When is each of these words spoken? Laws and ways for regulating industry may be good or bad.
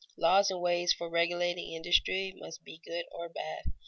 Laws 0.17 0.49
and 0.49 0.59
ways 0.63 0.91
for 0.91 1.11
regulating 1.11 1.73
industry 1.73 2.33
may 2.35 2.49
be 2.65 2.81
good 2.83 3.05
or 3.11 3.29
bad. 3.29 3.65